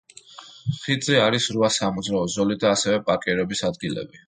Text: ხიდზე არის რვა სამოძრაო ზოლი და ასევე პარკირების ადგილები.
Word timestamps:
ხიდზე 0.77 1.19
არის 1.25 1.45
რვა 1.59 1.69
სამოძრაო 1.77 2.25
ზოლი 2.39 2.59
და 2.65 2.73
ასევე 2.79 3.05
პარკირების 3.13 3.65
ადგილები. 3.73 4.19